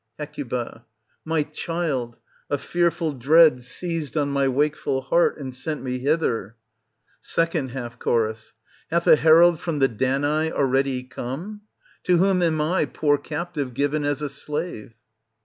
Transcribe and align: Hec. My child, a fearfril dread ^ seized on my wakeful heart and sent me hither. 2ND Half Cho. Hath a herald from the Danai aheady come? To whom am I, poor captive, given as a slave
Hec. 0.17 0.35
My 1.23 1.43
child, 1.43 2.17
a 2.49 2.57
fearfril 2.57 3.19
dread 3.19 3.57
^ 3.57 3.61
seized 3.61 4.17
on 4.17 4.29
my 4.31 4.47
wakeful 4.47 5.01
heart 5.01 5.37
and 5.37 5.53
sent 5.53 5.83
me 5.83 5.99
hither. 5.99 6.55
2ND 7.23 7.69
Half 7.69 7.99
Cho. 8.03 8.33
Hath 8.89 9.05
a 9.05 9.15
herald 9.15 9.59
from 9.59 9.77
the 9.77 9.89
Danai 9.89 10.51
aheady 10.51 11.07
come? 11.07 11.61
To 12.05 12.17
whom 12.17 12.41
am 12.41 12.59
I, 12.59 12.85
poor 12.85 13.19
captive, 13.19 13.75
given 13.75 14.03
as 14.03 14.23
a 14.23 14.29
slave 14.29 14.95